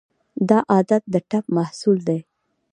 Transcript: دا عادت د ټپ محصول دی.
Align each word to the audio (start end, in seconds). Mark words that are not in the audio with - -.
دا 0.49 0.57
عادت 0.71 1.03
د 1.13 1.15
ټپ 1.29 1.45
محصول 1.57 1.97
دی. 2.07 2.19